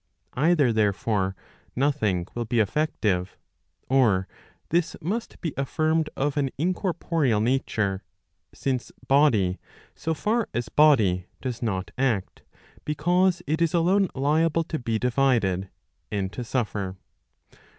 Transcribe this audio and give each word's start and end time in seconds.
Either, 0.33 0.73
therefore, 0.73 1.35
nothing 1.75 2.25
will 2.33 2.43
be 2.43 2.59
effective, 2.59 3.37
or 3.87 4.27
this 4.69 4.95
must 4.99 5.39
be 5.41 5.53
affirmed 5.55 6.09
of 6.17 6.37
an 6.37 6.49
incorporeal 6.57 7.39
nature, 7.39 8.01
since 8.51 8.91
body, 9.07 9.59
so 9.93 10.15
far 10.15 10.49
as. 10.55 10.69
body, 10.69 11.27
does 11.39 11.61
not 11.61 11.91
act, 11.99 12.41
because 12.83 13.43
it 13.45 13.61
is 13.61 13.75
alone 13.75 14.09
liable 14.15 14.63
to 14.63 14.79
be 14.79 14.97
divided, 14.97 15.69
and 16.11 16.33
to 16.33 16.43
suffer. 16.43 16.95